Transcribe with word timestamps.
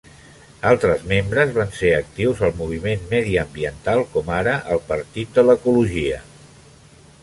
Altres 0.69 1.03
membres 1.11 1.53
van 1.57 1.69
ser 1.81 1.91
actius 1.97 2.41
al 2.49 2.55
moviment 2.63 3.05
mediambiental, 3.13 4.05
com 4.17 4.35
ara 4.41 4.59
el 4.77 4.85
Partit 4.93 5.39
de 5.39 5.49
l'Ecologia. 5.49 6.23